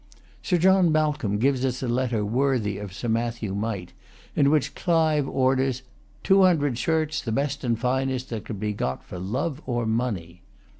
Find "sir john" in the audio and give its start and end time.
0.41-0.91